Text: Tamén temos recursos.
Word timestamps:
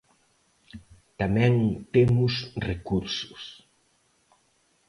Tamén 1.19 1.53
temos 1.93 2.33
recursos. 2.69 3.43